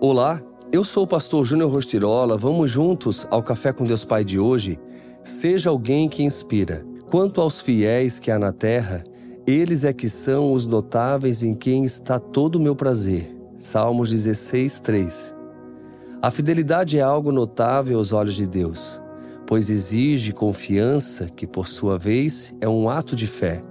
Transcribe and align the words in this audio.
Olá, 0.00 0.42
eu 0.72 0.82
sou 0.84 1.04
o 1.04 1.06
pastor 1.06 1.44
Júnior 1.44 1.70
Rostirola. 1.70 2.36
Vamos 2.36 2.68
juntos 2.68 3.26
ao 3.30 3.42
Café 3.42 3.72
com 3.72 3.84
Deus 3.84 4.04
Pai 4.04 4.24
de 4.24 4.40
hoje? 4.40 4.78
Seja 5.22 5.70
alguém 5.70 6.08
que 6.08 6.24
inspira. 6.24 6.84
Quanto 7.10 7.40
aos 7.40 7.60
fiéis 7.60 8.18
que 8.18 8.30
há 8.30 8.38
na 8.38 8.52
terra, 8.52 9.04
eles 9.46 9.84
é 9.84 9.92
que 9.92 10.08
são 10.10 10.52
os 10.52 10.66
notáveis 10.66 11.44
em 11.44 11.54
quem 11.54 11.84
está 11.84 12.18
todo 12.18 12.56
o 12.56 12.60
meu 12.60 12.74
prazer. 12.74 13.34
Salmos 13.56 14.10
16, 14.10 14.80
3. 14.80 15.34
A 16.20 16.30
fidelidade 16.30 16.98
é 16.98 17.02
algo 17.02 17.30
notável 17.30 17.96
aos 17.96 18.12
olhos 18.12 18.34
de 18.34 18.48
Deus, 18.48 19.00
pois 19.46 19.70
exige 19.70 20.32
confiança, 20.32 21.26
que 21.26 21.46
por 21.46 21.68
sua 21.68 21.96
vez 21.96 22.52
é 22.60 22.68
um 22.68 22.90
ato 22.90 23.14
de 23.14 23.28
fé. 23.28 23.62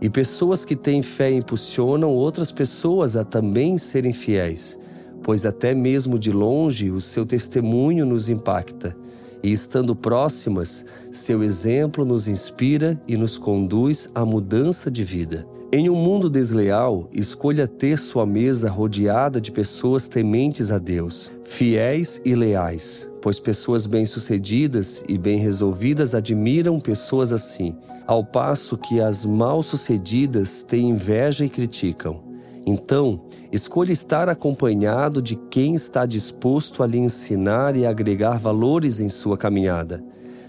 E 0.00 0.10
pessoas 0.10 0.64
que 0.64 0.74
têm 0.74 1.02
fé 1.02 1.30
impulsionam 1.30 2.10
outras 2.10 2.50
pessoas 2.50 3.16
a 3.16 3.24
também 3.24 3.78
serem 3.78 4.12
fiéis 4.12 4.78
pois 5.22 5.46
até 5.46 5.74
mesmo 5.74 6.18
de 6.18 6.32
longe 6.32 6.90
o 6.90 7.00
seu 7.00 7.24
testemunho 7.24 8.04
nos 8.04 8.28
impacta, 8.28 8.96
e 9.42 9.50
estando 9.50 9.96
próximas, 9.96 10.84
seu 11.10 11.42
exemplo 11.42 12.04
nos 12.04 12.28
inspira 12.28 13.00
e 13.08 13.16
nos 13.16 13.36
conduz 13.36 14.08
à 14.14 14.24
mudança 14.24 14.90
de 14.90 15.02
vida. 15.02 15.46
Em 15.74 15.88
um 15.88 15.94
mundo 15.94 16.28
desleal, 16.28 17.08
escolha 17.12 17.66
ter 17.66 17.98
sua 17.98 18.26
mesa 18.26 18.68
rodeada 18.68 19.40
de 19.40 19.50
pessoas 19.50 20.06
tementes 20.06 20.70
a 20.70 20.78
Deus, 20.78 21.32
fiéis 21.44 22.20
e 22.26 22.34
leais, 22.34 23.08
pois 23.22 23.40
pessoas 23.40 23.86
bem-sucedidas 23.86 25.02
e 25.08 25.16
bem 25.16 25.38
resolvidas 25.38 26.14
admiram 26.14 26.78
pessoas 26.78 27.32
assim, 27.32 27.74
ao 28.06 28.22
passo 28.22 28.76
que 28.76 29.00
as 29.00 29.24
mal-sucedidas 29.24 30.62
têm 30.62 30.90
inveja 30.90 31.46
e 31.46 31.48
criticam. 31.48 32.31
Então, 32.64 33.20
escolha 33.50 33.92
estar 33.92 34.28
acompanhado 34.28 35.20
de 35.20 35.34
quem 35.34 35.74
está 35.74 36.06
disposto 36.06 36.82
a 36.82 36.86
lhe 36.86 36.98
ensinar 36.98 37.76
e 37.76 37.84
agregar 37.84 38.38
valores 38.38 39.00
em 39.00 39.08
sua 39.08 39.36
caminhada. 39.36 40.02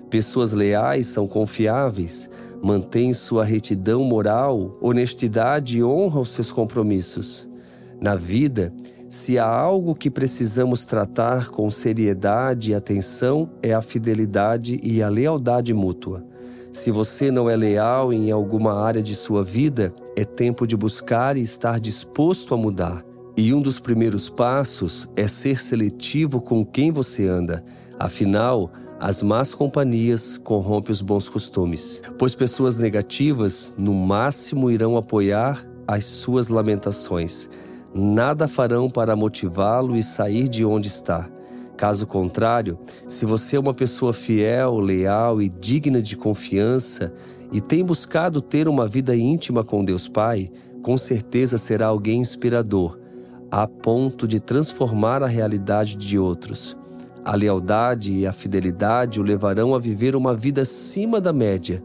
Pessoas 0.10 0.52
leais 0.52 1.08
são 1.08 1.26
confiáveis, 1.26 2.30
mantêm 2.62 3.14
sua 3.14 3.44
retidão 3.44 4.04
moral, 4.04 4.78
honestidade 4.80 5.80
e 5.80 5.84
honra 5.84 6.20
os 6.20 6.30
seus 6.30 6.52
compromissos. 6.52 7.50
Na 8.00 8.16
vida, 8.16 8.72
se 9.10 9.40
há 9.40 9.48
algo 9.48 9.96
que 9.96 10.10
precisamos 10.10 10.86
tratar 10.86 11.50
com 11.50 11.70
seriedade 11.72 12.72
e 12.72 12.76
atenção, 12.76 13.50
é 13.62 13.74
a 13.74 13.82
fidelidade 13.82 14.80
e 14.84 15.02
a 15.02 15.10
lealdade 15.10 15.74
mútua. 15.74 16.24
Se 16.74 16.90
você 16.90 17.30
não 17.30 17.48
é 17.48 17.56
leal 17.56 18.12
em 18.12 18.32
alguma 18.32 18.74
área 18.74 19.02
de 19.02 19.16
sua 19.16 19.44
vida, 19.44 19.94
é 20.16 20.26
tempo 20.26 20.66
de 20.66 20.76
buscar 20.76 21.38
e 21.38 21.42
estar 21.42 21.80
disposto 21.80 22.52
a 22.52 22.58
mudar. 22.58 23.06
E 23.38 23.54
um 23.54 23.62
dos 23.62 23.80
primeiros 23.80 24.28
passos 24.28 25.08
é 25.16 25.28
ser 25.28 25.62
seletivo 25.62 26.42
com 26.42 26.66
quem 26.66 26.92
você 26.92 27.28
anda. 27.28 27.64
Afinal, 28.00 28.72
as 29.00 29.22
más 29.22 29.54
companhias 29.54 30.36
corrompem 30.38 30.92
os 30.92 31.02
bons 31.02 31.30
costumes, 31.30 32.02
pois 32.18 32.34
pessoas 32.34 32.76
negativas, 32.76 33.72
no 33.78 33.94
máximo, 33.94 34.72
irão 34.72 34.98
apoiar 34.98 35.64
as 35.88 36.06
suas 36.06 36.48
lamentações. 36.48 37.52
Nada 37.94 38.48
farão 38.48 38.90
para 38.90 39.16
motivá-lo 39.16 39.96
e 39.96 40.02
sair 40.02 40.48
de 40.48 40.66
onde 40.66 40.88
está. 40.88 41.30
Caso 41.78 42.06
contrário, 42.06 42.78
se 43.08 43.26
você 43.26 43.56
é 43.56 43.60
uma 43.60 43.74
pessoa 43.74 44.14
fiel, 44.14 44.80
leal 44.80 45.42
e 45.42 45.50
digna 45.50 46.02
de 46.02 46.16
confiança 46.16 47.12
e 47.52 47.60
tem 47.60 47.84
buscado 47.84 48.42
ter 48.42 48.68
uma 48.68 48.88
vida 48.88 49.16
íntima 49.16 49.64
com 49.64 49.84
Deus 49.84 50.08
Pai, 50.08 50.52
com 50.82 50.98
certeza 50.98 51.58
será 51.58 51.88
alguém 51.88 52.20
inspirador, 52.20 53.00
a 53.50 53.68
ponto 53.68 54.28
de 54.28 54.40
transformar 54.40 55.24
a 55.24 55.28
realidade 55.28 55.96
de 55.96 56.18
outros. 56.18 56.78
A 57.26 57.36
lealdade 57.36 58.12
e 58.12 58.28
a 58.28 58.34
fidelidade 58.34 59.20
o 59.20 59.24
levarão 59.24 59.74
a 59.74 59.80
viver 59.80 60.16
uma 60.16 60.36
vida 60.36 60.64
acima 60.64 61.22
da 61.22 61.32
média 61.32 61.82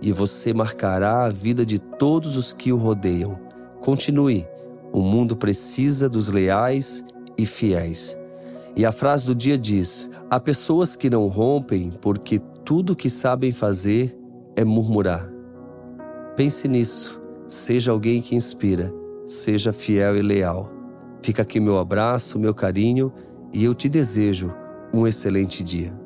e 0.00 0.12
você 0.12 0.52
marcará 0.52 1.24
a 1.24 1.28
vida 1.28 1.64
de 1.64 1.78
todos 1.78 2.36
os 2.36 2.52
que 2.52 2.72
o 2.72 2.76
rodeiam. 2.76 3.38
Continue. 3.80 4.46
O 4.92 5.00
mundo 5.00 5.36
precisa 5.36 6.08
dos 6.08 6.28
leais 6.28 7.04
e 7.38 7.46
fiéis. 7.46 8.19
E 8.76 8.86
a 8.86 8.92
frase 8.92 9.26
do 9.26 9.34
dia 9.34 9.58
diz: 9.58 10.10
Há 10.30 10.38
pessoas 10.38 10.96
que 10.96 11.10
não 11.10 11.26
rompem 11.26 11.90
porque 12.00 12.38
tudo 12.64 12.96
que 12.96 13.10
sabem 13.10 13.50
fazer 13.50 14.16
é 14.56 14.64
murmurar. 14.64 15.30
Pense 16.36 16.68
nisso. 16.68 17.20
Seja 17.46 17.90
alguém 17.90 18.22
que 18.22 18.34
inspira. 18.34 18.92
Seja 19.26 19.72
fiel 19.72 20.16
e 20.16 20.22
leal. 20.22 20.70
Fica 21.22 21.42
aqui 21.42 21.60
meu 21.60 21.78
abraço, 21.78 22.38
meu 22.38 22.54
carinho 22.54 23.12
e 23.52 23.64
eu 23.64 23.74
te 23.74 23.88
desejo 23.88 24.54
um 24.92 25.06
excelente 25.06 25.62
dia. 25.62 25.99